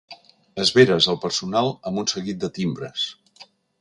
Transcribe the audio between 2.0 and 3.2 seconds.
un seguit de timbres.